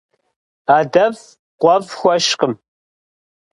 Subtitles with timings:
[0.77, 1.23] Адэфӏ
[1.59, 2.53] къуэфӏ хуэщкъым.